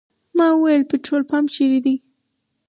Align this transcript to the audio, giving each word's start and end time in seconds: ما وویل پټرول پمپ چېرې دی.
ما 0.37 0.47
وویل 0.53 0.83
پټرول 0.89 1.23
پمپ 1.29 1.47
چېرې 1.55 1.79
دی. 1.85 1.95